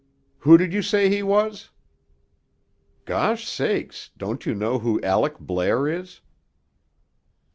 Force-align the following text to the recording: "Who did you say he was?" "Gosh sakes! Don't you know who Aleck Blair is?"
"Who 0.39 0.57
did 0.57 0.73
you 0.73 0.81
say 0.81 1.09
he 1.09 1.21
was?" 1.21 1.69
"Gosh 3.05 3.47
sakes! 3.47 4.09
Don't 4.17 4.47
you 4.47 4.55
know 4.55 4.79
who 4.79 4.99
Aleck 5.03 5.37
Blair 5.37 5.87
is?" 5.87 6.21